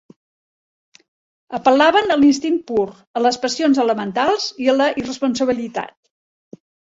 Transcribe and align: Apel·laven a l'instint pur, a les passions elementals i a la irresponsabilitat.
Apel·laven 1.57 2.13
a 2.15 2.17
l'instint 2.21 2.57
pur, 2.71 2.85
a 3.19 3.23
les 3.25 3.37
passions 3.43 3.83
elementals 3.85 4.49
i 4.65 4.71
a 4.75 4.77
la 4.79 4.89
irresponsabilitat. 5.03 5.97